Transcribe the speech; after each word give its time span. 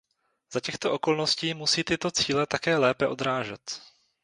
Za 0.53 0.59
těchto 0.59 0.91
okolností 0.93 1.53
musí 1.53 1.83
tyto 1.83 2.11
cíle 2.11 2.45
také 2.47 2.77
lépe 2.77 3.07
odrážet. 3.07 3.61